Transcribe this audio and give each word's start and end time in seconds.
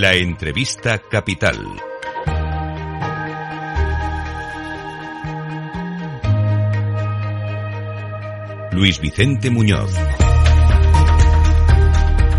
La 0.00 0.14
entrevista 0.14 1.00
capital. 1.10 1.56
Luis 8.70 9.00
Vicente 9.00 9.50
Muñoz. 9.50 9.92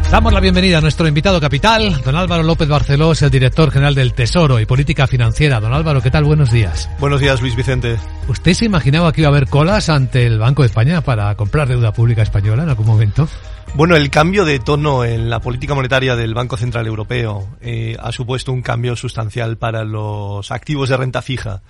Damos 0.09 0.31
la 0.31 0.39
bienvenida 0.39 0.77
a 0.77 0.81
nuestro 0.81 1.05
invitado 1.09 1.41
capital, 1.41 2.01
don 2.01 2.15
Álvaro 2.15 2.43
López 2.43 2.69
Barceló, 2.69 3.11
es 3.11 3.21
el 3.23 3.29
director 3.29 3.71
general 3.71 3.93
del 3.93 4.13
Tesoro 4.13 4.61
y 4.61 4.65
Política 4.65 5.05
Financiera. 5.05 5.59
Don 5.59 5.73
Álvaro, 5.73 6.01
¿qué 6.01 6.09
tal? 6.09 6.23
Buenos 6.23 6.51
días. 6.51 6.89
Buenos 6.97 7.19
días, 7.19 7.41
Luis 7.41 7.57
Vicente. 7.57 7.97
¿Usted 8.29 8.53
se 8.53 8.65
imaginaba 8.65 9.11
que 9.11 9.19
iba 9.19 9.27
a 9.27 9.31
haber 9.31 9.49
colas 9.49 9.89
ante 9.89 10.25
el 10.25 10.39
Banco 10.39 10.61
de 10.61 10.67
España 10.67 11.01
para 11.01 11.35
comprar 11.35 11.67
deuda 11.67 11.91
pública 11.91 12.21
española 12.21 12.63
en 12.63 12.69
algún 12.69 12.87
momento? 12.87 13.27
Bueno, 13.75 13.95
el 13.95 14.09
cambio 14.09 14.43
de 14.43 14.59
tono 14.59 15.05
en 15.05 15.29
la 15.29 15.39
política 15.39 15.73
monetaria 15.73 16.15
del 16.15 16.33
Banco 16.33 16.57
Central 16.57 16.85
Europeo 16.87 17.47
eh, 17.61 17.95
ha 17.99 18.11
supuesto 18.11 18.51
un 18.51 18.61
cambio 18.61 18.95
sustancial 18.95 19.57
para 19.57 19.85
los 19.85 20.51
activos 20.51 20.89
de 20.89 20.97
renta 20.97 21.21
fija. 21.21 21.61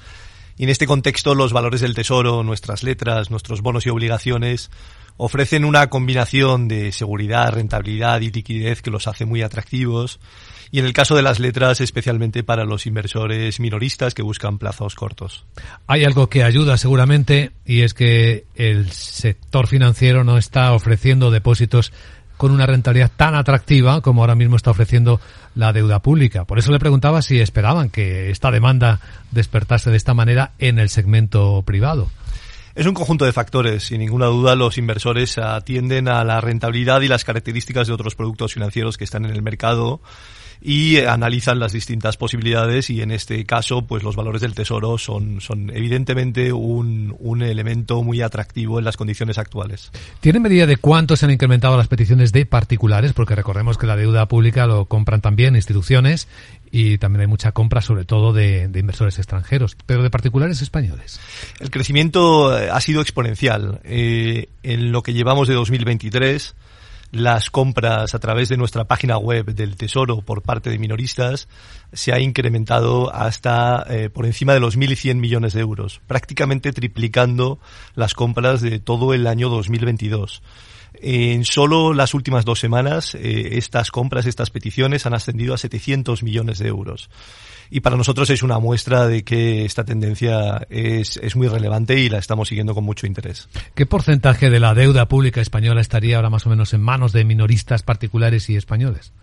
Y 0.57 0.63
en 0.63 0.69
este 0.69 0.87
contexto 0.87 1.35
los 1.35 1.53
valores 1.53 1.81
del 1.81 1.93
Tesoro, 1.93 2.43
nuestras 2.43 2.83
letras, 2.83 3.29
nuestros 3.29 3.61
bonos 3.61 3.85
y 3.85 3.89
obligaciones 3.89 4.71
ofrecen 5.21 5.65
una 5.65 5.87
combinación 5.87 6.69
de 6.69 6.93
seguridad, 6.93 7.51
rentabilidad 7.51 8.21
y 8.21 8.31
liquidez 8.31 8.81
que 8.81 8.89
los 8.89 9.05
hace 9.05 9.25
muy 9.25 9.41
atractivos. 9.41 10.21
Y 10.71 10.79
en 10.79 10.85
el 10.85 10.93
caso 10.93 11.13
de 11.13 11.21
las 11.21 11.39
letras, 11.39 11.81
especialmente 11.81 12.41
para 12.41 12.63
los 12.63 12.87
inversores 12.87 13.59
minoristas 13.59 14.13
que 14.13 14.21
buscan 14.21 14.57
plazos 14.57 14.95
cortos. 14.95 15.45
Hay 15.87 16.05
algo 16.05 16.29
que 16.29 16.43
ayuda 16.45 16.77
seguramente 16.77 17.51
y 17.65 17.81
es 17.81 17.93
que 17.93 18.45
el 18.55 18.91
sector 18.91 19.67
financiero 19.67 20.23
no 20.23 20.37
está 20.37 20.71
ofreciendo 20.71 21.31
depósitos 21.31 21.91
con 22.37 22.51
una 22.51 22.65
rentabilidad 22.65 23.11
tan 23.13 23.35
atractiva 23.35 23.99
como 23.99 24.21
ahora 24.21 24.35
mismo 24.35 24.55
está 24.55 24.71
ofreciendo 24.71 25.19
la 25.53 25.73
deuda 25.73 25.99
pública. 26.01 26.45
Por 26.45 26.59
eso 26.59 26.71
le 26.71 26.79
preguntaba 26.79 27.21
si 27.21 27.41
esperaban 27.41 27.89
que 27.89 28.29
esta 28.29 28.51
demanda 28.51 29.01
despertase 29.31 29.89
de 29.91 29.97
esta 29.97 30.13
manera 30.13 30.53
en 30.59 30.79
el 30.79 30.87
segmento 30.87 31.61
privado. 31.63 32.09
Es 32.79 32.85
un 32.85 32.93
conjunto 32.93 33.25
de 33.25 33.33
factores. 33.33 33.83
Sin 33.83 33.99
ninguna 33.99 34.27
duda, 34.27 34.55
los 34.55 34.77
inversores 34.77 35.37
atienden 35.37 36.07
a 36.07 36.23
la 36.23 36.39
rentabilidad 36.39 37.01
y 37.01 37.09
las 37.09 37.25
características 37.25 37.87
de 37.87 37.93
otros 37.93 38.15
productos 38.15 38.53
financieros 38.53 38.95
que 38.95 39.03
están 39.03 39.25
en 39.25 39.31
el 39.31 39.41
mercado 39.41 39.99
y 40.61 40.97
analizan 40.97 41.59
las 41.59 41.71
distintas 41.71 42.17
posibilidades 42.17 42.89
y 42.89 43.01
en 43.01 43.11
este 43.11 43.45
caso 43.45 43.85
pues 43.85 44.03
los 44.03 44.15
valores 44.15 44.41
del 44.41 44.53
tesoro 44.53 44.97
son, 44.97 45.39
son 45.41 45.69
evidentemente 45.73 46.51
un, 46.51 47.15
un 47.19 47.41
elemento 47.41 48.03
muy 48.03 48.21
atractivo 48.21 48.79
en 48.79 48.85
las 48.85 48.97
condiciones 48.97 49.37
actuales. 49.37 49.91
¿Tienen 50.19 50.41
medida 50.41 50.65
de 50.65 50.77
cuánto 50.77 51.15
se 51.15 51.25
han 51.25 51.31
incrementado 51.31 51.77
las 51.77 51.87
peticiones 51.87 52.31
de 52.31 52.45
particulares? 52.45 53.13
Porque 53.13 53.35
recordemos 53.35 53.77
que 53.77 53.87
la 53.87 53.95
deuda 53.95 54.27
pública 54.27 54.67
lo 54.67 54.85
compran 54.85 55.21
también 55.21 55.55
instituciones 55.55 56.27
y 56.71 56.97
también 56.97 57.21
hay 57.21 57.27
mucha 57.27 57.51
compra 57.51 57.81
sobre 57.81 58.05
todo 58.05 58.33
de, 58.33 58.67
de, 58.67 58.79
inversores 58.79 59.17
extranjeros, 59.17 59.75
pero 59.85 60.03
de 60.03 60.09
particulares 60.09 60.61
españoles. 60.61 61.19
El 61.59 61.71
crecimiento 61.71 62.49
ha 62.51 62.81
sido 62.81 63.01
exponencial. 63.01 63.79
Eh, 63.83 64.49
en 64.63 64.91
lo 64.91 65.03
que 65.03 65.13
llevamos 65.13 65.47
de 65.47 65.53
2023 65.53 66.55
las 67.11 67.49
compras 67.49 68.13
a 68.13 68.19
través 68.19 68.49
de 68.49 68.57
nuestra 68.57 68.85
página 68.85 69.17
web 69.17 69.45
del 69.53 69.75
Tesoro 69.75 70.21
por 70.21 70.41
parte 70.41 70.69
de 70.69 70.77
minoristas 70.77 71.47
se 71.91 72.13
ha 72.13 72.19
incrementado 72.19 73.13
hasta 73.13 73.85
eh, 73.89 74.09
por 74.09 74.25
encima 74.25 74.53
de 74.53 74.59
los 74.59 74.77
1.100 74.77 75.15
millones 75.15 75.53
de 75.53 75.61
euros, 75.61 76.01
prácticamente 76.07 76.71
triplicando 76.71 77.59
las 77.95 78.13
compras 78.13 78.61
de 78.61 78.79
todo 78.79 79.13
el 79.13 79.27
año 79.27 79.49
2022. 79.49 80.41
En 81.01 81.45
solo 81.45 81.93
las 81.93 82.13
últimas 82.13 82.45
dos 82.45 82.59
semanas, 82.59 83.15
eh, 83.15 83.51
estas 83.53 83.91
compras, 83.91 84.25
estas 84.25 84.49
peticiones 84.49 85.05
han 85.05 85.13
ascendido 85.13 85.53
a 85.53 85.57
700 85.57 86.23
millones 86.23 86.59
de 86.59 86.67
euros 86.67 87.09
y 87.71 87.81
para 87.81 87.95
nosotros 87.95 88.29
es 88.29 88.41
una 88.41 88.59
muestra 88.59 89.07
de 89.07 89.23
que 89.23 89.65
esta 89.65 89.85
tendencia 89.85 90.65
es, 90.69 91.17
es 91.17 91.35
muy 91.35 91.47
relevante 91.47 91.99
y 91.99 92.09
la 92.09 92.17
estamos 92.17 92.47
siguiendo 92.47 92.73
con 92.73 92.83
mucho 92.83 93.05
interés. 93.05 93.47
¿Qué 93.75 93.85
porcentaje 93.85 94.49
de 94.49 94.59
la 94.59 94.73
deuda 94.73 95.07
pública 95.07 95.41
española 95.41 95.81
estaría 95.81 96.15
ahora 96.15 96.29
más 96.29 96.45
o 96.45 96.49
menos 96.49 96.73
en 96.73 96.81
manos 96.81 97.13
de 97.13 97.23
minoristas 97.25 97.83
particulares 97.83 98.49
y 98.49 98.55
españoles? 98.55 99.13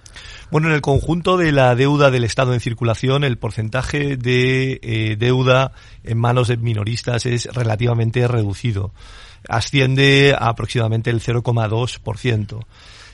Bueno, 0.50 0.68
en 0.68 0.74
el 0.74 0.80
conjunto 0.80 1.36
de 1.36 1.52
la 1.52 1.74
deuda 1.74 2.10
del 2.10 2.24
Estado 2.24 2.54
en 2.54 2.60
circulación, 2.60 3.24
el 3.24 3.36
porcentaje 3.36 4.16
de 4.16 4.80
eh, 4.82 5.16
deuda 5.18 5.72
en 6.04 6.18
manos 6.18 6.48
de 6.48 6.56
minoristas 6.56 7.26
es 7.26 7.46
relativamente 7.52 8.26
reducido. 8.28 8.92
Asciende 9.48 10.34
a 10.38 10.48
aproximadamente 10.48 11.10
el 11.10 11.20
0,2%. 11.20 12.64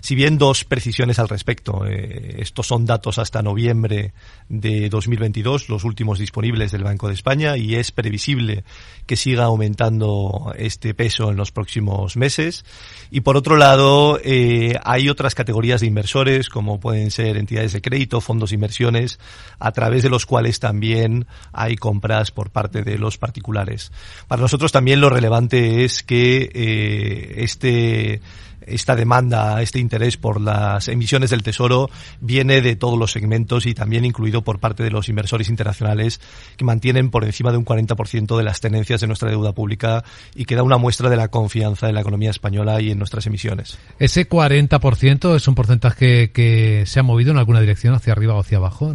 Si 0.03 0.17
bien 0.17 0.37
dos 0.37 0.65
precisiones 0.65 1.21
al 1.21 1.29
respecto. 1.29 1.87
Eh, 1.87 2.35
estos 2.41 2.67
son 2.67 2.85
datos 2.87 3.19
hasta 3.19 3.41
noviembre 3.41 4.13
de 4.49 4.89
2022, 4.89 5.69
los 5.69 5.85
últimos 5.85 6.19
disponibles 6.19 6.73
del 6.73 6.83
Banco 6.83 7.07
de 7.07 7.15
España, 7.15 7.57
y 7.57 7.77
es 7.77 7.93
previsible 7.93 8.65
que 9.07 9.15
siga 9.15 9.45
aumentando 9.45 10.53
este 10.59 10.93
peso 10.93 11.31
en 11.31 11.37
los 11.37 11.53
próximos 11.53 12.17
meses. 12.17 12.65
Y 13.13 13.21
por 13.21 13.37
otro 13.37 13.57
lado, 13.57 14.19
eh, 14.25 14.77
hay 14.83 15.09
otras 15.09 15.37
categorías 15.37 15.83
de 15.83 15.87
inversores, 15.87 16.49
como 16.49 16.81
pueden 16.81 17.13
ser 17.13 17.37
entidades 17.37 17.73
de 17.73 17.81
crédito, 17.81 18.21
fondos 18.21 18.51
de 18.51 18.57
inversiones, 18.57 19.21
a 19.61 19.71
través 19.71 20.03
de 20.03 20.11
los 20.11 20.27
cuales 20.27 20.59
también 20.59 21.27
hay 21.53 21.77
compras 21.77 22.33
por 22.33 22.51
parte 22.51 22.83
de 22.83 22.99
los 22.99 23.19
particulares. 23.19 23.93
Para 24.27 24.43
nosotros 24.43 24.73
también 24.73 25.01
lo 25.01 25.11
relevante 25.11 25.85
es 25.85 26.03
que 26.03 26.51
eh, 26.53 27.35
este 27.37 28.21
esta 28.67 28.97
demanda, 28.97 29.61
este 29.63 29.79
interés 29.79 30.17
por 30.17 30.41
las 30.41 30.89
emisiones 30.89 31.31
del 31.31 31.43
Tesoro 31.43 31.91
viene 32.21 32.61
de 32.61 32.77
todos 32.77 32.99
los 32.99 33.13
segmentos 33.13 33.67
y 33.67 33.75
también 33.75 34.05
incluido 34.05 34.43
por 34.43 34.59
parte 34.59 34.83
de 34.83 34.91
los 34.91 35.09
inversores 35.09 35.49
internacionales 35.49 36.21
que 36.57 36.65
mantienen 36.65 37.11
por 37.11 37.25
encima 37.25 37.53
de 37.53 37.59
un 37.59 37.65
40% 37.65 38.37
de 38.37 38.43
las 38.43 38.61
tenencias 38.61 39.01
de 39.01 39.07
nuestra 39.07 39.31
deuda 39.31 39.53
pública 39.53 40.05
y 40.35 40.45
que 40.45 40.57
da 40.57 40.63
una 40.63 40.79
muestra 40.79 41.11
de 41.11 41.17
la 41.17 41.29
confianza 41.29 41.89
en 41.89 41.95
la 41.95 42.01
economía 42.01 42.31
española 42.31 42.81
y 42.81 42.91
en 42.91 42.99
nuestras 42.99 43.27
emisiones. 43.27 43.79
¿Ese 43.99 44.29
40% 44.29 45.37
es 45.37 45.49
un 45.49 45.55
porcentaje 45.55 46.31
que 46.33 46.85
se 46.87 47.01
ha 47.01 47.03
movido 47.03 47.31
en 47.31 47.39
alguna 47.39 47.61
dirección 47.61 47.95
hacia 47.95 48.13
arriba 48.13 48.35
o 48.35 48.41
hacia 48.41 48.59
abajo? 48.59 48.95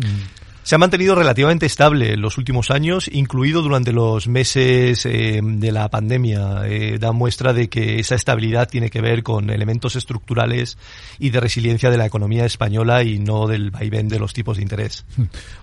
Se 0.68 0.76
ha 0.76 0.80
mantenido 0.80 1.16
relativamente 1.16 1.66
estable 1.66 2.18
los 2.18 2.38
últimos 2.38 2.72
años, 2.72 3.10
incluido 3.14 3.62
durante 3.62 3.94
los 3.94 4.28
meses 4.28 5.06
eh, 5.06 5.40
de 5.42 5.72
la 5.72 5.88
pandemia. 5.88 6.64
Eh, 6.66 6.98
da 7.00 7.14
muestra 7.14 7.54
de 7.54 7.70
que 7.70 8.00
esa 8.00 8.16
estabilidad 8.16 8.68
tiene 8.68 8.90
que 8.90 9.00
ver 9.00 9.24
con 9.24 9.50
elementos 9.50 9.96
estructurales 9.96 10.78
y 11.20 11.30
de 11.30 11.40
resiliencia 11.40 11.90
de 11.90 11.96
la 11.96 12.06
economía 12.06 12.44
española 12.44 13.02
y 13.04 13.18
no 13.18 13.48
del 13.48 13.72
vaivén 13.72 14.10
de 14.10 14.20
los 14.20 14.34
tipos 14.34 14.58
de 14.58 14.64
interés. 14.64 15.06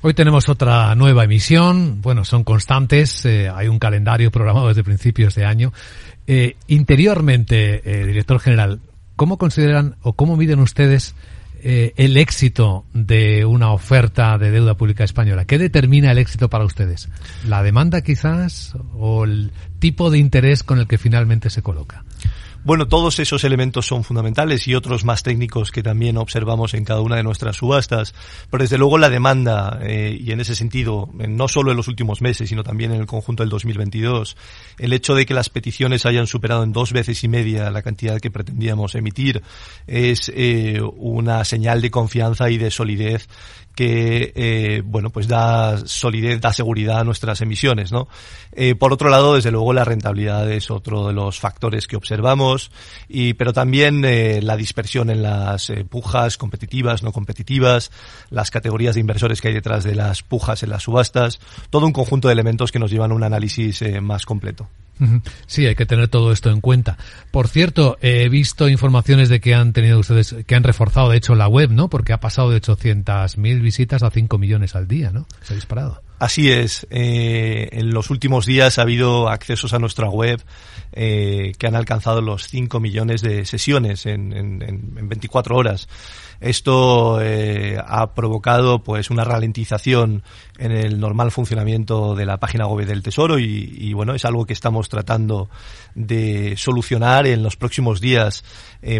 Hoy 0.00 0.14
tenemos 0.14 0.48
otra 0.48 0.94
nueva 0.94 1.24
emisión. 1.24 2.00
Bueno, 2.00 2.24
son 2.24 2.42
constantes. 2.42 3.26
Eh, 3.26 3.50
hay 3.54 3.68
un 3.68 3.78
calendario 3.78 4.30
programado 4.30 4.68
desde 4.68 4.84
principios 4.84 5.34
de 5.34 5.44
año. 5.44 5.74
Interiormente, 6.66 7.82
director 8.06 8.40
general, 8.40 8.80
¿cómo 9.16 9.36
consideran 9.36 9.96
o 10.00 10.14
cómo 10.14 10.38
miden 10.38 10.60
ustedes 10.60 11.14
eh, 11.66 11.94
el 11.96 12.18
éxito 12.18 12.84
de 12.92 13.46
una 13.46 13.72
oferta 13.72 14.36
de 14.36 14.50
deuda 14.50 14.76
pública 14.76 15.02
española? 15.02 15.46
¿Qué 15.46 15.56
determina 15.56 16.12
el 16.12 16.18
éxito 16.18 16.50
para 16.50 16.64
ustedes? 16.64 17.08
¿La 17.48 17.62
demanda 17.62 18.02
quizás 18.02 18.74
o 18.92 19.24
el 19.24 19.50
tipo 19.78 20.10
de 20.10 20.18
interés 20.18 20.62
con 20.62 20.78
el 20.78 20.86
que 20.86 20.98
finalmente 20.98 21.48
se 21.48 21.62
coloca? 21.62 22.04
Bueno, 22.64 22.88
todos 22.88 23.18
esos 23.18 23.44
elementos 23.44 23.84
son 23.84 24.04
fundamentales 24.04 24.66
y 24.68 24.74
otros 24.74 25.04
más 25.04 25.22
técnicos 25.22 25.70
que 25.70 25.82
también 25.82 26.16
observamos 26.16 26.72
en 26.72 26.86
cada 26.86 27.02
una 27.02 27.16
de 27.16 27.22
nuestras 27.22 27.56
subastas. 27.56 28.14
Pero 28.50 28.64
desde 28.64 28.78
luego 28.78 28.96
la 28.96 29.10
demanda, 29.10 29.78
eh, 29.82 30.16
y 30.18 30.32
en 30.32 30.40
ese 30.40 30.54
sentido, 30.54 31.10
no 31.12 31.46
solo 31.46 31.72
en 31.72 31.76
los 31.76 31.88
últimos 31.88 32.22
meses, 32.22 32.48
sino 32.48 32.64
también 32.64 32.92
en 32.92 33.00
el 33.00 33.06
conjunto 33.06 33.42
del 33.42 33.50
2022, 33.50 34.38
el 34.78 34.94
hecho 34.94 35.14
de 35.14 35.26
que 35.26 35.34
las 35.34 35.50
peticiones 35.50 36.06
hayan 36.06 36.26
superado 36.26 36.64
en 36.64 36.72
dos 36.72 36.94
veces 36.94 37.22
y 37.22 37.28
media 37.28 37.70
la 37.70 37.82
cantidad 37.82 38.18
que 38.18 38.30
pretendíamos 38.30 38.94
emitir 38.94 39.42
es 39.86 40.32
eh, 40.34 40.80
una 40.96 41.44
señal 41.44 41.82
de 41.82 41.90
confianza 41.90 42.48
y 42.48 42.56
de 42.56 42.70
solidez 42.70 43.28
que 43.74 44.32
eh, 44.34 44.82
bueno 44.84 45.10
pues 45.10 45.28
da 45.28 45.78
solidez, 45.86 46.40
da 46.40 46.52
seguridad 46.52 47.00
a 47.00 47.04
nuestras 47.04 47.40
emisiones, 47.40 47.92
¿no? 47.92 48.08
Eh, 48.52 48.74
por 48.74 48.92
otro 48.92 49.08
lado, 49.08 49.34
desde 49.34 49.50
luego 49.50 49.72
la 49.72 49.84
rentabilidad 49.84 50.50
es 50.50 50.70
otro 50.70 51.06
de 51.08 51.12
los 51.12 51.40
factores 51.40 51.86
que 51.86 51.96
observamos 51.96 52.70
y 53.08 53.34
pero 53.34 53.52
también 53.52 54.04
eh, 54.04 54.40
la 54.42 54.56
dispersión 54.56 55.10
en 55.10 55.22
las 55.22 55.70
eh, 55.70 55.84
pujas 55.84 56.36
competitivas, 56.36 57.02
no 57.02 57.12
competitivas, 57.12 57.90
las 58.30 58.50
categorías 58.50 58.94
de 58.94 59.00
inversores 59.00 59.40
que 59.40 59.48
hay 59.48 59.54
detrás 59.54 59.84
de 59.84 59.94
las 59.94 60.22
pujas 60.22 60.62
en 60.62 60.70
las 60.70 60.84
subastas, 60.84 61.40
todo 61.70 61.86
un 61.86 61.92
conjunto 61.92 62.28
de 62.28 62.32
elementos 62.32 62.72
que 62.72 62.78
nos 62.78 62.90
llevan 62.90 63.12
a 63.12 63.14
un 63.14 63.24
análisis 63.24 63.82
eh, 63.82 64.00
más 64.00 64.24
completo. 64.26 64.68
Sí, 65.46 65.66
hay 65.66 65.74
que 65.74 65.86
tener 65.86 66.08
todo 66.08 66.32
esto 66.32 66.50
en 66.50 66.60
cuenta. 66.60 66.96
Por 67.30 67.48
cierto, 67.48 67.98
he 68.00 68.28
visto 68.28 68.68
informaciones 68.68 69.28
de 69.28 69.40
que 69.40 69.54
han 69.54 69.72
tenido 69.72 69.98
ustedes, 69.98 70.34
que 70.46 70.54
han 70.54 70.62
reforzado 70.62 71.10
de 71.10 71.16
hecho 71.16 71.34
la 71.34 71.48
web, 71.48 71.70
¿no? 71.70 71.88
Porque 71.88 72.12
ha 72.12 72.20
pasado 72.20 72.50
de 72.50 72.60
800.000 72.60 73.60
visitas 73.60 74.02
a 74.02 74.10
5 74.10 74.38
millones 74.38 74.74
al 74.74 74.88
día, 74.88 75.10
¿no? 75.10 75.26
Se 75.42 75.54
ha 75.54 75.56
disparado. 75.56 76.02
Así 76.24 76.50
es. 76.50 76.86
Eh, 76.88 77.68
en 77.72 77.90
los 77.90 78.08
últimos 78.08 78.46
días 78.46 78.78
ha 78.78 78.82
habido 78.82 79.28
accesos 79.28 79.74
a 79.74 79.78
nuestra 79.78 80.08
web 80.08 80.42
eh, 80.94 81.52
que 81.58 81.66
han 81.66 81.76
alcanzado 81.76 82.22
los 82.22 82.48
5 82.48 82.80
millones 82.80 83.20
de 83.20 83.44
sesiones 83.44 84.06
en, 84.06 84.32
en, 84.32 84.62
en 84.62 85.06
24 85.06 85.54
horas. 85.54 85.86
Esto 86.40 87.20
eh, 87.20 87.78
ha 87.86 88.14
provocado 88.14 88.82
pues 88.82 89.10
una 89.10 89.24
ralentización 89.24 90.22
en 90.58 90.72
el 90.72 90.98
normal 90.98 91.30
funcionamiento 91.30 92.14
de 92.14 92.26
la 92.26 92.38
página 92.38 92.66
web 92.66 92.86
del 92.86 93.02
Tesoro 93.02 93.38
y, 93.38 93.74
y 93.78 93.92
bueno 93.92 94.14
es 94.14 94.24
algo 94.24 94.44
que 94.44 94.52
estamos 94.52 94.88
tratando 94.88 95.48
de 95.94 96.54
solucionar 96.56 97.26
en 97.26 97.42
los 97.42 97.56
próximos 97.56 98.00
días, 98.00 98.44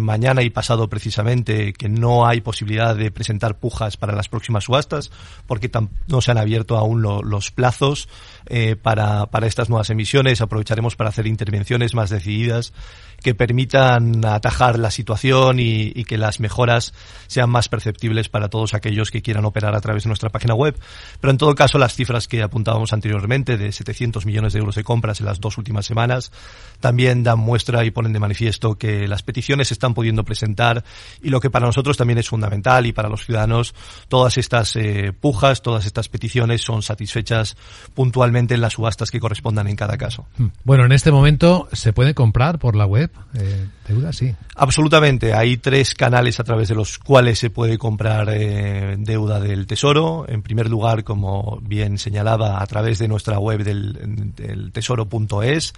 mañana 0.00 0.42
y 0.42 0.50
pasado 0.50 0.88
precisamente, 0.88 1.72
que 1.72 1.88
no 1.88 2.26
hay 2.26 2.40
posibilidad 2.40 2.96
de 2.96 3.10
presentar 3.10 3.58
pujas 3.58 3.96
para 3.96 4.14
las 4.14 4.28
próximas 4.28 4.64
subastas 4.64 5.10
porque 5.46 5.70
no 6.06 6.20
se 6.20 6.30
han 6.30 6.38
abierto 6.38 6.78
aún 6.78 7.02
lo, 7.22 7.22
los 7.22 7.50
plazos 7.50 8.08
eh, 8.46 8.76
para, 8.76 9.26
para 9.26 9.46
estas 9.46 9.68
nuevas 9.68 9.90
emisiones. 9.90 10.40
Aprovecharemos 10.40 10.96
para 10.96 11.10
hacer 11.10 11.26
intervenciones 11.26 11.94
más 11.94 12.10
decididas 12.10 12.72
que 13.24 13.34
permitan 13.34 14.24
atajar 14.26 14.78
la 14.78 14.90
situación 14.90 15.58
y, 15.58 16.04
que 16.04 16.18
las 16.18 16.40
mejoras 16.40 16.92
sean 17.26 17.48
más 17.48 17.70
perceptibles 17.70 18.28
para 18.28 18.50
todos 18.50 18.74
aquellos 18.74 19.10
que 19.10 19.22
quieran 19.22 19.46
operar 19.46 19.74
a 19.74 19.80
través 19.80 20.04
de 20.04 20.08
nuestra 20.08 20.28
página 20.28 20.54
web. 20.54 20.78
Pero 21.20 21.30
en 21.30 21.38
todo 21.38 21.54
caso, 21.54 21.78
las 21.78 21.94
cifras 21.94 22.28
que 22.28 22.42
apuntábamos 22.42 22.92
anteriormente 22.92 23.56
de 23.56 23.72
700 23.72 24.26
millones 24.26 24.52
de 24.52 24.58
euros 24.58 24.74
de 24.74 24.84
compras 24.84 25.20
en 25.20 25.26
las 25.26 25.40
dos 25.40 25.56
últimas 25.56 25.86
semanas 25.86 26.32
también 26.80 27.22
dan 27.22 27.38
muestra 27.38 27.82
y 27.86 27.90
ponen 27.90 28.12
de 28.12 28.20
manifiesto 28.20 28.76
que 28.76 29.08
las 29.08 29.22
peticiones 29.22 29.68
se 29.68 29.74
están 29.74 29.94
pudiendo 29.94 30.22
presentar 30.24 30.84
y 31.22 31.30
lo 31.30 31.40
que 31.40 31.48
para 31.48 31.64
nosotros 31.64 31.96
también 31.96 32.18
es 32.18 32.28
fundamental 32.28 32.84
y 32.84 32.92
para 32.92 33.08
los 33.08 33.24
ciudadanos, 33.24 33.74
todas 34.08 34.36
estas 34.36 34.76
eh, 34.76 35.14
pujas, 35.18 35.62
todas 35.62 35.86
estas 35.86 36.10
peticiones 36.10 36.60
son 36.60 36.82
satisfechas 36.94 37.56
puntualmente 37.92 38.54
en 38.54 38.60
las 38.60 38.74
subastas 38.74 39.10
que 39.10 39.20
correspondan 39.20 39.66
en 39.66 39.76
cada 39.76 39.96
caso. 39.98 40.26
Bueno, 40.62 40.84
en 40.84 40.92
este 40.92 41.10
momento 41.10 41.68
se 41.72 41.92
puede 41.92 42.14
comprar 42.14 42.58
por 42.58 42.76
la 42.76 42.86
web 42.86 43.10
eh, 43.34 43.66
deuda, 43.88 44.12
sí. 44.12 44.34
Absolutamente. 44.54 45.34
Hay 45.34 45.56
tres 45.56 45.94
canales 45.94 46.38
a 46.40 46.44
través 46.44 46.68
de 46.68 46.74
los 46.74 46.98
cuales 46.98 47.38
se 47.38 47.50
puede 47.50 47.78
comprar 47.78 48.28
eh, 48.30 48.96
deuda 48.98 49.40
del 49.40 49.66
Tesoro. 49.66 50.26
En 50.28 50.42
primer 50.42 50.70
lugar, 50.70 51.02
como 51.04 51.58
bien 51.62 51.98
señalaba, 51.98 52.62
a 52.62 52.66
través 52.66 52.98
de 52.98 53.08
nuestra 53.08 53.38
web 53.38 53.64
del, 53.64 54.34
del 54.36 54.72
tesoro.es 54.72 55.74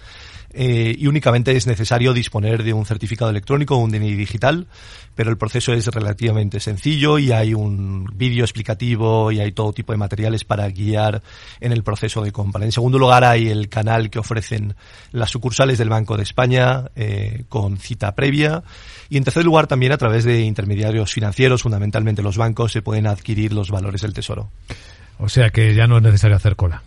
eh, 0.59 0.95
y 0.97 1.05
únicamente 1.05 1.55
es 1.55 1.67
necesario 1.67 2.13
disponer 2.13 2.63
de 2.63 2.73
un 2.73 2.83
certificado 2.83 3.29
electrónico 3.29 3.75
o 3.75 3.77
un 3.77 3.91
DNI 3.91 4.15
digital, 4.15 4.65
pero 5.13 5.29
el 5.29 5.37
proceso 5.37 5.71
es 5.71 5.85
relativamente 5.85 6.59
sencillo 6.59 7.19
y 7.19 7.31
hay 7.31 7.53
un 7.53 8.09
vídeo 8.15 8.43
explicativo 8.43 9.31
y 9.31 9.39
hay 9.39 9.51
todo 9.51 9.71
tipo 9.71 9.91
de 9.91 9.99
materiales 9.99 10.45
para 10.45 10.67
guiar 10.69 11.21
en 11.59 11.73
el 11.73 11.83
proceso 11.83 12.23
de 12.23 12.31
compra. 12.31 12.65
En 12.65 12.71
segundo 12.71 12.97
lugar, 12.97 13.23
hay 13.23 13.49
el 13.49 13.69
canal 13.69 14.09
que 14.09 14.17
ofrecen 14.17 14.73
las 15.11 15.29
sucursales 15.29 15.77
del 15.77 15.89
Banco 15.89 16.17
de 16.17 16.23
España 16.23 16.85
eh, 16.95 17.43
con 17.49 17.77
cita 17.77 18.15
previa. 18.15 18.63
Y 19.09 19.17
en 19.17 19.25
tercer 19.25 19.45
lugar, 19.45 19.67
también 19.67 19.91
a 19.91 19.97
través 19.97 20.23
de 20.23 20.41
intermediarios 20.41 21.13
financieros, 21.13 21.61
fundamentalmente 21.61 22.23
los 22.23 22.35
bancos, 22.35 22.71
se 22.71 22.81
pueden 22.81 23.05
adquirir 23.05 23.53
los 23.53 23.69
valores 23.69 24.01
del 24.01 24.13
Tesoro. 24.13 24.49
O 25.19 25.29
sea 25.29 25.51
que 25.51 25.75
ya 25.75 25.85
no 25.85 25.97
es 25.97 26.03
necesario 26.03 26.35
hacer 26.35 26.55
cola. 26.55 26.81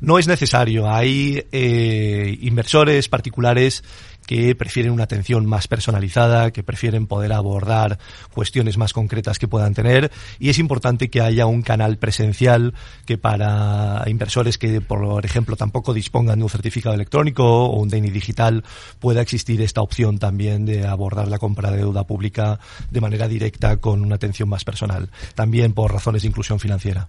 No 0.00 0.18
es 0.18 0.26
necesario. 0.28 0.90
Hay 0.90 1.44
eh, 1.52 2.38
inversores 2.42 3.08
particulares 3.08 3.82
que 4.26 4.54
prefieren 4.54 4.92
una 4.92 5.04
atención 5.04 5.46
más 5.46 5.68
personalizada, 5.68 6.50
que 6.50 6.62
prefieren 6.62 7.06
poder 7.06 7.32
abordar 7.32 7.98
cuestiones 8.32 8.76
más 8.78 8.92
concretas 8.92 9.38
que 9.38 9.48
puedan 9.48 9.74
tener 9.74 10.10
y 10.38 10.50
es 10.50 10.58
importante 10.58 11.08
que 11.10 11.20
haya 11.20 11.46
un 11.46 11.62
canal 11.62 11.98
presencial 11.98 12.74
que 13.06 13.18
para 13.18 14.02
inversores 14.06 14.58
que, 14.58 14.80
por 14.80 15.24
ejemplo, 15.24 15.56
tampoco 15.56 15.94
dispongan 15.94 16.38
de 16.38 16.44
un 16.44 16.50
certificado 16.50 16.94
electrónico 16.94 17.44
o 17.44 17.80
un 17.80 17.88
DNI 17.88 18.10
digital 18.10 18.64
pueda 18.98 19.20
existir 19.20 19.60
esta 19.62 19.80
opción 19.80 20.18
también 20.18 20.64
de 20.64 20.86
abordar 20.86 21.28
la 21.28 21.38
compra 21.38 21.70
de 21.70 21.78
deuda 21.78 22.04
pública 22.04 22.58
de 22.90 23.00
manera 23.00 23.28
directa 23.28 23.76
con 23.78 24.02
una 24.02 24.16
atención 24.16 24.48
más 24.48 24.64
personal, 24.64 25.10
también 25.34 25.72
por 25.72 25.92
razones 25.92 26.22
de 26.22 26.28
inclusión 26.28 26.60
financiera. 26.60 27.08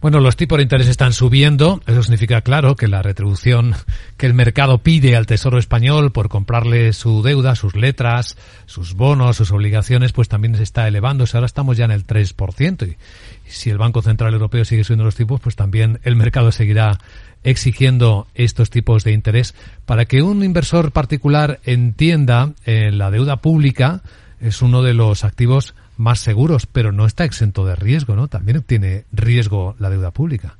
Bueno, 0.00 0.20
los 0.20 0.36
tipos 0.36 0.58
de 0.58 0.62
interés 0.62 0.88
están 0.88 1.12
subiendo, 1.12 1.80
eso 1.86 2.02
significa, 2.02 2.40
claro, 2.40 2.76
que 2.76 2.88
la 2.88 3.02
retribución 3.02 3.74
que 4.16 4.26
el 4.26 4.34
mercado 4.34 4.78
pide 4.78 5.16
al 5.16 5.26
Tesoro 5.26 5.58
español 5.58 6.12
por 6.12 6.28
comprar 6.28 6.55
comprarle 6.56 6.94
su 6.94 7.22
deuda, 7.22 7.54
sus 7.54 7.76
letras, 7.76 8.38
sus 8.64 8.94
bonos, 8.94 9.36
sus 9.36 9.52
obligaciones, 9.52 10.12
pues 10.12 10.28
también 10.28 10.56
se 10.56 10.62
está 10.62 10.88
elevándose. 10.88 11.36
Ahora 11.36 11.44
estamos 11.44 11.76
ya 11.76 11.84
en 11.84 11.90
el 11.90 12.06
3%. 12.06 12.88
Y 12.88 12.96
si 13.50 13.68
el 13.68 13.76
Banco 13.76 14.00
Central 14.00 14.32
Europeo 14.32 14.64
sigue 14.64 14.82
subiendo 14.82 15.04
los 15.04 15.16
tipos, 15.16 15.38
pues 15.38 15.54
también 15.54 16.00
el 16.02 16.16
mercado 16.16 16.50
seguirá 16.52 16.98
exigiendo 17.44 18.26
estos 18.34 18.70
tipos 18.70 19.04
de 19.04 19.12
interés 19.12 19.54
para 19.84 20.06
que 20.06 20.22
un 20.22 20.42
inversor 20.42 20.92
particular 20.92 21.60
entienda 21.64 22.54
eh, 22.64 22.90
la 22.90 23.10
deuda 23.10 23.36
pública 23.36 24.00
es 24.40 24.62
uno 24.62 24.82
de 24.82 24.94
los 24.94 25.24
activos 25.24 25.74
más 25.98 26.20
seguros, 26.20 26.64
pero 26.64 26.90
no 26.90 27.04
está 27.04 27.24
exento 27.24 27.66
de 27.66 27.76
riesgo, 27.76 28.16
¿no? 28.16 28.28
También 28.28 28.62
tiene 28.62 29.04
riesgo 29.12 29.76
la 29.78 29.90
deuda 29.90 30.10
pública. 30.10 30.56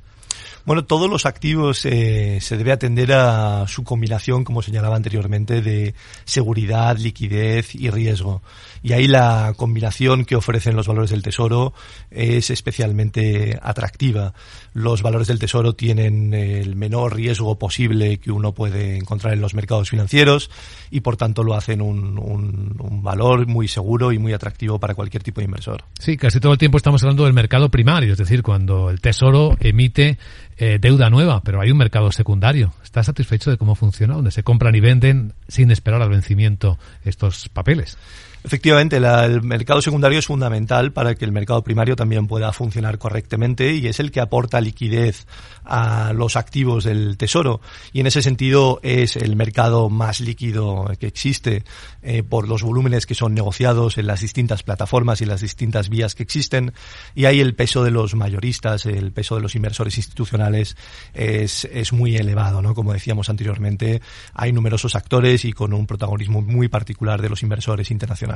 Bueno, 0.66 0.84
todos 0.84 1.08
los 1.08 1.26
activos 1.26 1.86
eh, 1.86 2.38
se 2.40 2.56
debe 2.56 2.72
atender 2.72 3.12
a 3.12 3.68
su 3.68 3.84
combinación, 3.84 4.42
como 4.42 4.62
señalaba 4.62 4.96
anteriormente, 4.96 5.62
de 5.62 5.94
seguridad, 6.24 6.98
liquidez 6.98 7.76
y 7.76 7.88
riesgo. 7.88 8.42
Y 8.82 8.92
ahí 8.92 9.06
la 9.06 9.54
combinación 9.56 10.24
que 10.24 10.34
ofrecen 10.34 10.74
los 10.74 10.88
valores 10.88 11.10
del 11.10 11.22
tesoro 11.22 11.72
es 12.10 12.50
especialmente 12.50 13.56
atractiva. 13.62 14.34
Los 14.74 15.02
valores 15.02 15.28
del 15.28 15.38
tesoro 15.38 15.74
tienen 15.74 16.34
el 16.34 16.74
menor 16.74 17.14
riesgo 17.14 17.56
posible 17.60 18.18
que 18.18 18.32
uno 18.32 18.52
puede 18.52 18.96
encontrar 18.96 19.34
en 19.34 19.40
los 19.40 19.54
mercados 19.54 19.90
financieros 19.90 20.50
y 20.90 21.00
por 21.00 21.16
tanto 21.16 21.44
lo 21.44 21.54
hacen 21.54 21.80
un, 21.80 22.18
un, 22.18 22.76
un 22.80 23.02
valor 23.04 23.46
muy 23.46 23.68
seguro 23.68 24.10
y 24.10 24.18
muy 24.18 24.32
atractivo 24.32 24.80
para 24.80 24.96
cualquier 24.96 25.22
tipo 25.22 25.40
de 25.40 25.44
inversor. 25.44 25.84
Sí, 26.00 26.16
casi 26.16 26.40
todo 26.40 26.52
el 26.52 26.58
tiempo 26.58 26.76
estamos 26.76 27.00
hablando 27.04 27.24
del 27.24 27.34
mercado 27.34 27.70
primario, 27.70 28.12
es 28.12 28.18
decir, 28.18 28.42
cuando 28.42 28.90
el 28.90 29.00
tesoro 29.00 29.56
emite 29.60 30.18
eh, 30.58 30.78
deuda 30.80 31.10
nueva, 31.10 31.42
pero 31.42 31.60
hay 31.60 31.70
un 31.70 31.78
mercado 31.78 32.10
secundario. 32.12 32.72
¿Está 32.82 33.02
satisfecho 33.02 33.50
de 33.50 33.58
cómo 33.58 33.74
funciona? 33.74 34.14
Donde 34.14 34.30
se 34.30 34.42
compran 34.42 34.74
y 34.74 34.80
venden 34.80 35.34
sin 35.48 35.70
esperar 35.70 36.02
al 36.02 36.10
vencimiento 36.10 36.78
estos 37.04 37.48
papeles. 37.48 37.98
Efectivamente, 38.46 39.00
la, 39.00 39.24
el 39.24 39.42
mercado 39.42 39.82
secundario 39.82 40.20
es 40.20 40.26
fundamental 40.26 40.92
para 40.92 41.16
que 41.16 41.24
el 41.24 41.32
mercado 41.32 41.64
primario 41.64 41.96
también 41.96 42.28
pueda 42.28 42.52
funcionar 42.52 42.96
correctamente 42.96 43.74
y 43.74 43.88
es 43.88 43.98
el 43.98 44.12
que 44.12 44.20
aporta 44.20 44.60
liquidez 44.60 45.26
a 45.64 46.12
los 46.12 46.36
activos 46.36 46.84
del 46.84 47.16
tesoro 47.16 47.60
y 47.92 47.98
en 47.98 48.06
ese 48.06 48.22
sentido 48.22 48.78
es 48.84 49.16
el 49.16 49.34
mercado 49.34 49.90
más 49.90 50.20
líquido 50.20 50.88
que 51.00 51.08
existe 51.08 51.64
eh, 52.02 52.22
por 52.22 52.46
los 52.46 52.62
volúmenes 52.62 53.04
que 53.04 53.16
son 53.16 53.34
negociados 53.34 53.98
en 53.98 54.06
las 54.06 54.20
distintas 54.20 54.62
plataformas 54.62 55.20
y 55.20 55.24
las 55.24 55.40
distintas 55.40 55.88
vías 55.88 56.14
que 56.14 56.22
existen 56.22 56.72
y 57.16 57.24
ahí 57.24 57.40
el 57.40 57.56
peso 57.56 57.82
de 57.82 57.90
los 57.90 58.14
mayoristas, 58.14 58.86
el 58.86 59.10
peso 59.10 59.34
de 59.34 59.40
los 59.40 59.56
inversores 59.56 59.96
institucionales 59.96 60.76
es, 61.14 61.64
es 61.64 61.92
muy 61.92 62.14
elevado, 62.14 62.62
¿no? 62.62 62.76
Como 62.76 62.92
decíamos 62.92 63.28
anteriormente, 63.28 64.00
hay 64.34 64.52
numerosos 64.52 64.94
actores 64.94 65.44
y 65.44 65.52
con 65.52 65.72
un 65.72 65.88
protagonismo 65.88 66.42
muy 66.42 66.68
particular 66.68 67.20
de 67.20 67.28
los 67.28 67.42
inversores 67.42 67.90
internacionales. 67.90 68.35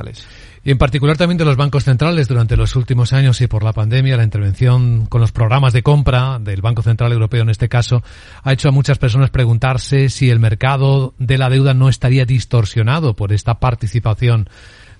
Y 0.62 0.70
en 0.70 0.78
particular 0.78 1.16
también 1.16 1.38
de 1.38 1.44
los 1.44 1.56
bancos 1.56 1.84
centrales 1.84 2.28
durante 2.28 2.56
los 2.56 2.76
últimos 2.76 3.12
años 3.12 3.40
y 3.40 3.46
por 3.46 3.62
la 3.62 3.72
pandemia, 3.72 4.16
la 4.16 4.24
intervención 4.24 5.06
con 5.06 5.20
los 5.20 5.32
programas 5.32 5.72
de 5.72 5.82
compra 5.82 6.38
del 6.38 6.60
Banco 6.60 6.82
Central 6.82 7.12
Europeo 7.12 7.42
en 7.42 7.50
este 7.50 7.68
caso 7.68 8.02
ha 8.42 8.52
hecho 8.52 8.68
a 8.68 8.72
muchas 8.72 8.98
personas 8.98 9.30
preguntarse 9.30 10.10
si 10.10 10.28
el 10.28 10.38
mercado 10.38 11.14
de 11.18 11.38
la 11.38 11.48
deuda 11.48 11.72
no 11.72 11.88
estaría 11.88 12.24
distorsionado 12.26 13.14
por 13.14 13.32
esta 13.32 13.54
participación 13.54 14.48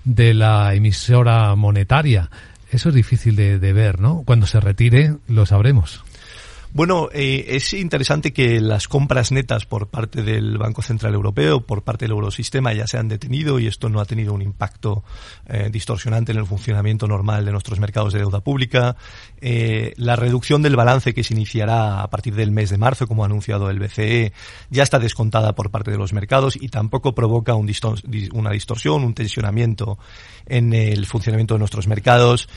de 0.03 0.33
la 0.33 0.73
emisora 0.73 1.55
monetaria. 1.55 2.29
Eso 2.71 2.89
es 2.89 2.95
difícil 2.95 3.35
de, 3.35 3.73
ver, 3.73 3.99
¿no? 3.99 4.23
Cuando 4.25 4.47
se 4.47 4.59
retire 4.59 5.15
lo 5.27 5.45
sabremos. 5.45 6.03
Bueno, 6.73 7.09
eh, 7.11 7.47
es 7.49 7.73
interesante 7.73 8.31
que 8.31 8.61
las 8.61 8.87
compras 8.87 9.33
netas 9.33 9.65
por 9.65 9.89
parte 9.89 10.23
del 10.23 10.57
Banco 10.57 10.81
Central 10.81 11.13
Europeo, 11.13 11.59
por 11.59 11.83
parte 11.83 12.05
del 12.05 12.11
Eurosistema, 12.11 12.71
ya 12.71 12.87
se 12.87 12.97
han 12.97 13.09
detenido 13.09 13.59
y 13.59 13.67
esto 13.67 13.89
no 13.89 13.99
ha 13.99 14.05
tenido 14.05 14.33
un 14.33 14.41
impacto 14.41 15.03
eh, 15.49 15.69
distorsionante 15.69 16.31
en 16.31 16.37
el 16.37 16.45
funcionamiento 16.45 17.07
normal 17.07 17.43
de 17.43 17.51
nuestros 17.51 17.77
mercados 17.81 18.13
de 18.13 18.19
deuda 18.19 18.39
pública. 18.39 18.95
Eh, 19.41 19.91
la 19.97 20.15
reducción 20.15 20.61
del 20.61 20.77
balance 20.77 21.13
que 21.13 21.25
se 21.25 21.33
iniciará 21.33 22.03
a 22.03 22.09
partir 22.09 22.35
del 22.35 22.51
mes 22.51 22.69
de 22.69 22.77
marzo, 22.77 23.05
como 23.05 23.23
ha 23.23 23.25
anunciado 23.25 23.69
el 23.69 23.77
BCE, 23.77 24.31
ya 24.69 24.83
está 24.83 24.97
descontada 24.97 25.53
por 25.53 25.71
parte 25.71 25.91
de 25.91 25.97
los 25.97 26.13
mercados 26.13 26.55
y 26.55 26.69
tampoco 26.69 27.13
provoca 27.13 27.53
una 27.53 28.51
distorsión, 28.51 29.03
un 29.03 29.13
tensionamiento 29.13 29.99
en 30.45 30.73
el 30.73 31.05
funcionamiento 31.05 31.55
de 31.55 31.59
nuestros 31.59 31.87
mercados. 31.87 32.47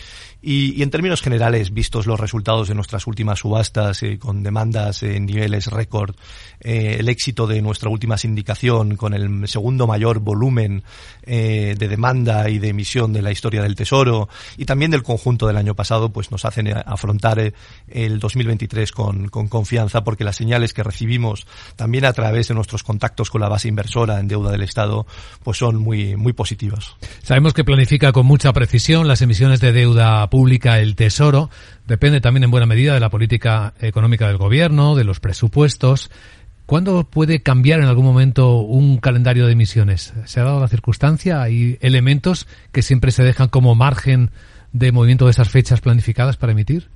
Y, 0.47 0.83
en 0.83 0.91
términos 0.91 1.23
generales, 1.23 1.73
vistos 1.73 2.07
los 2.07 2.21
resultados 2.21 2.69
de 2.69 2.75
nuestras 2.75 3.07
últimas 3.07 3.39
subastas, 3.39 4.04
eh, 4.05 4.19
con 4.19 4.43
demandas 4.43 5.03
en 5.03 5.27
niveles 5.27 5.67
récord, 5.67 6.15
eh, 6.61 6.97
el 7.01 7.09
éxito 7.09 7.47
de 7.47 7.63
nuestra 7.63 7.91
última 7.91 8.19
sindicación 8.19 8.97
con 8.97 9.15
el 9.15 9.49
segundo 9.49 9.87
mayor 9.87 10.21
volumen 10.21 10.83
de 11.27 11.75
demanda 11.75 12.51
y 12.51 12.59
de 12.59 12.69
emisión 12.69 13.13
de 13.13 13.23
la 13.23 13.33
historia 13.33 13.63
del 13.63 13.75
Tesoro 13.75 14.29
y 14.59 14.67
también 14.67 14.91
del 14.91 15.03
conjunto 15.03 15.47
del 15.47 15.57
año 15.57 15.75
pasado, 15.75 16.13
pues 16.13 16.31
nos 16.31 16.45
hacen 16.45 16.69
afrontar 16.69 17.55
el 17.89 18.21
2023 18.21 18.93
con, 18.93 19.29
con 19.29 19.49
confianza 19.49 20.05
porque 20.05 20.25
las 20.25 20.37
señales 20.37 20.75
que 20.75 20.83
recibimos 20.83 21.47
también 21.77 22.05
a 22.05 22.13
través 22.13 22.49
de 22.49 22.55
nuestros 22.55 22.83
contactos 22.83 23.31
con 23.31 23.41
la 23.41 23.49
base 23.49 23.69
inversora 23.69 24.21
en 24.21 24.29
deuda 24.29 24.51
del 24.51 24.63
Estado, 24.63 25.07
pues 25.43 25.59
son 25.59 25.77
muy, 25.77 26.17
muy 26.17 26.33
positivas. 26.33 26.97
Sabemos 27.23 27.55
que 27.55 27.65
planifica 27.65 28.13
con 28.13 28.27
mucha 28.27 28.53
precisión 28.53 29.09
las 29.09 29.23
emisiones 29.23 29.61
de 29.61 29.73
deuda 29.73 30.29
pública 30.31 30.79
el 30.79 30.97
Tesoro. 30.97 31.51
Depende 31.87 32.21
también 32.21 32.45
en 32.45 32.51
buena 32.51 32.67
medida 32.67 32.95
de 32.95 33.01
la 33.01 33.11
política 33.11 33.75
económica 33.81 34.27
del 34.27 34.39
gobierno, 34.39 34.95
de 34.95 35.05
los 35.05 35.21
presupuestos. 35.21 36.11
¿Cuándo 36.67 37.05
puede 37.05 37.43
cambiar 37.43 37.81
en 37.81 37.87
algún 37.87 38.07
momento 38.07 38.57
un 38.61 38.97
calendario 38.97 39.45
de 39.45 39.53
emisiones? 39.53 40.15
¿Se 40.25 40.41
ha 40.41 40.45
dado 40.45 40.61
la 40.61 40.69
circunstancia? 40.69 41.43
¿Hay 41.43 41.77
elementos 41.83 42.47
que 42.73 42.81
siempre 42.81 43.11
se 43.11 43.23
dejan 43.23 43.49
como 43.49 43.75
margen 43.75 44.31
de 44.73 44.93
movimiento 44.93 45.27
de 45.27 45.33
esas 45.33 45.51
fechas 45.51 45.83
planificadas 45.83 46.39
para 46.39 46.53
emitir? 46.53 46.89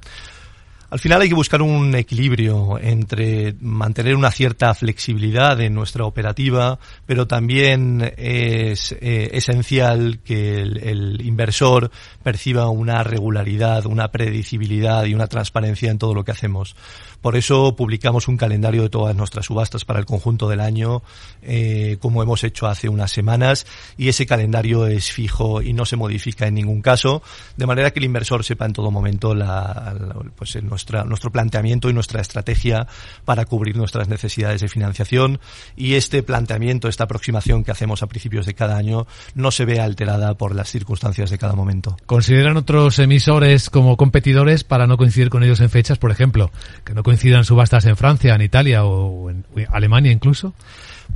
Al 0.90 0.98
final 0.98 1.20
hay 1.20 1.28
que 1.28 1.34
buscar 1.34 1.60
un 1.60 1.94
equilibrio 1.94 2.78
entre 2.80 3.54
mantener 3.60 4.16
una 4.16 4.30
cierta 4.30 4.72
flexibilidad 4.72 5.60
en 5.60 5.74
nuestra 5.74 6.06
operativa, 6.06 6.78
pero 7.04 7.26
también 7.26 8.14
es 8.16 8.92
eh, 8.92 9.28
esencial 9.32 10.20
que 10.24 10.62
el, 10.62 10.78
el, 10.78 11.26
inversor 11.26 11.90
perciba 12.22 12.70
una 12.70 13.02
regularidad, 13.02 13.84
una 13.84 14.08
predecibilidad 14.08 15.04
y 15.04 15.12
una 15.12 15.26
transparencia 15.26 15.90
en 15.90 15.98
todo 15.98 16.14
lo 16.14 16.24
que 16.24 16.32
hacemos. 16.32 16.74
Por 17.20 17.36
eso 17.36 17.74
publicamos 17.76 18.28
un 18.28 18.36
calendario 18.36 18.82
de 18.82 18.90
todas 18.90 19.14
nuestras 19.14 19.46
subastas 19.46 19.84
para 19.84 19.98
el 19.98 20.06
conjunto 20.06 20.48
del 20.48 20.60
año, 20.60 21.02
eh, 21.42 21.98
como 22.00 22.22
hemos 22.22 22.44
hecho 22.44 22.66
hace 22.66 22.88
unas 22.88 23.10
semanas, 23.10 23.66
y 23.96 24.08
ese 24.08 24.24
calendario 24.24 24.86
es 24.86 25.10
fijo 25.10 25.60
y 25.60 25.72
no 25.72 25.84
se 25.84 25.96
modifica 25.96 26.46
en 26.46 26.54
ningún 26.54 26.80
caso, 26.80 27.22
de 27.56 27.66
manera 27.66 27.90
que 27.90 27.98
el 27.98 28.04
inversor 28.04 28.44
sepa 28.44 28.66
en 28.66 28.72
todo 28.72 28.90
momento 28.90 29.34
la, 29.34 29.94
pues 30.36 30.54
nuestra, 30.78 31.02
nuestro 31.02 31.32
planteamiento 31.32 31.90
y 31.90 31.92
nuestra 31.92 32.20
estrategia 32.20 32.86
para 33.24 33.44
cubrir 33.46 33.76
nuestras 33.76 34.08
necesidades 34.08 34.60
de 34.60 34.68
financiación 34.68 35.40
y 35.76 35.94
este 35.94 36.22
planteamiento, 36.22 36.88
esta 36.88 37.04
aproximación 37.04 37.64
que 37.64 37.72
hacemos 37.72 38.02
a 38.04 38.06
principios 38.06 38.46
de 38.46 38.54
cada 38.54 38.76
año 38.76 39.06
no 39.34 39.50
se 39.50 39.64
ve 39.64 39.80
alterada 39.80 40.34
por 40.34 40.54
las 40.54 40.68
circunstancias 40.70 41.30
de 41.30 41.38
cada 41.38 41.54
momento. 41.54 41.96
¿Consideran 42.06 42.56
otros 42.56 43.00
emisores 43.00 43.70
como 43.70 43.96
competidores 43.96 44.62
para 44.62 44.86
no 44.86 44.96
coincidir 44.96 45.30
con 45.30 45.42
ellos 45.42 45.60
en 45.60 45.70
fechas, 45.70 45.98
por 45.98 46.12
ejemplo, 46.12 46.52
que 46.84 46.94
no 46.94 47.02
coincidan 47.02 47.44
subastas 47.44 47.84
en 47.86 47.96
Francia, 47.96 48.36
en 48.36 48.42
Italia 48.42 48.84
o 48.84 49.30
en 49.30 49.44
Alemania 49.72 50.12
incluso? 50.12 50.54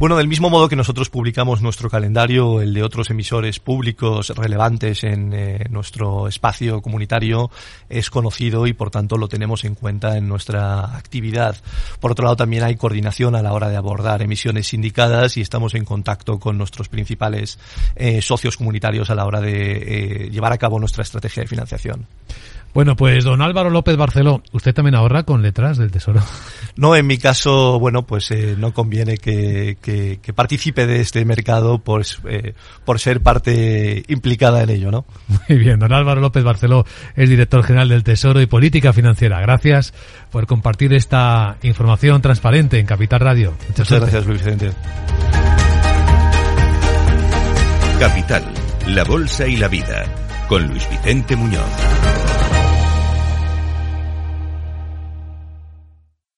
Bueno, 0.02 0.16
del 0.16 0.26
mismo 0.26 0.50
modo 0.50 0.68
que 0.68 0.75
nosotros 0.75 1.11
publicamos 1.11 1.62
nuestro 1.62 1.88
calendario, 1.88 2.61
el 2.61 2.75
de 2.75 2.82
otros 2.82 3.09
emisores 3.11 3.61
públicos 3.61 4.30
relevantes 4.30 5.04
en 5.04 5.32
eh, 5.32 5.64
nuestro 5.71 6.26
espacio 6.26 6.82
comunitario 6.82 7.52
es 7.88 8.11
conocido 8.11 8.66
y 8.66 8.73
por 8.73 8.90
tanto 8.90 9.16
lo 9.16 9.28
tenemos 9.28 9.64
en 9.64 9.76
cuenta 9.76 10.16
en 10.16 10.26
nuestra 10.26 10.97
actividad. 10.97 11.54
Por 12.00 12.11
otro 12.11 12.25
lado, 12.25 12.35
también 12.35 12.64
hay 12.64 12.75
coordinación 12.75 13.37
a 13.37 13.42
la 13.42 13.52
hora 13.52 13.68
de 13.68 13.76
abordar 13.76 14.23
emisiones 14.23 14.66
sindicadas 14.66 15.37
y 15.37 15.40
estamos 15.40 15.73
en 15.76 15.85
contacto 15.85 16.40
con 16.40 16.59
nuestros 16.59 16.88
principales 16.88 17.61
eh, 17.94 18.21
socios 18.23 18.56
comunitarios 18.56 19.09
a 19.09 19.14
la 19.14 19.25
hora 19.25 19.40
de 19.40 20.25
eh, 20.25 20.30
llevar 20.30 20.52
a 20.52 20.59
cabo 20.59 20.80
nuestra 20.80 21.04
estrategia 21.04 21.44
de 21.44 21.49
financiación. 21.49 22.09
Bueno, 22.75 22.97
pues 22.97 23.25
don 23.25 23.43
Álvaro 23.43 23.69
López 23.69 23.97
Barceló, 23.97 24.43
¿usted 24.52 24.73
también 24.73 24.95
ahorra 24.95 25.25
con 25.25 25.43
letras 25.43 25.79
del 25.79 25.91
Tesoro? 25.91 26.23
No, 26.75 26.97
en 26.97 27.07
mi 27.07 27.19
caso, 27.19 27.79
bueno, 27.79 28.07
pues 28.07 28.31
eh, 28.31 28.57
no 28.59 28.73
conviene 28.73 29.19
que, 29.19 29.76
que, 29.83 30.21
que, 30.23 30.33
participe 30.33 30.87
de 30.87 31.02
este 31.02 31.23
mercado 31.26 31.81
por, 31.81 32.02
eh, 32.26 32.55
por 32.87 32.99
ser 32.99 33.21
parte 33.21 34.05
implicada 34.09 34.62
en 34.62 34.71
ello, 34.71 34.91
¿no? 34.91 35.05
Muy 35.49 35.59
bien, 35.59 35.79
don 35.79 35.93
Álvaro 35.93 36.23
López 36.23 36.43
Barceló 36.43 36.87
es 37.14 37.29
director 37.29 37.62
general 37.62 37.91
del 37.91 38.05
Tesoro 38.05 38.41
y 38.41 38.47
Política 38.47 38.95
Financiera. 38.95 39.38
Gracias 39.43 39.93
por 40.31 40.47
compartir 40.47 40.95
esta 40.95 41.59
información 41.61 42.23
transparente 42.23 42.79
en 42.79 42.87
Capital 42.87 43.21
Radio. 43.21 43.50
Muchas, 43.69 43.91
Muchas 43.91 44.00
gracias, 44.00 44.26
Luis 44.26 44.43
Vicente. 44.43 44.73
Capital, 47.99 48.45
la 48.87 49.05
Bolsa 49.05 49.47
y 49.47 49.57
la 49.59 49.69
Vida, 49.69 50.05
con 50.49 50.67
Luis 50.69 50.88
Vicente 50.88 51.37
Muñoz. 51.37 52.31